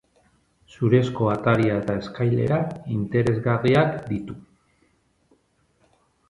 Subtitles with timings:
[0.75, 2.57] Zurezko ataria eta eskailera
[2.95, 4.39] interesgarriak ditu.